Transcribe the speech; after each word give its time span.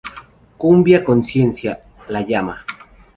Cumbia 0.57 1.03
conciencia, 1.03 1.79
la 2.07 2.21
llama. 2.21 2.65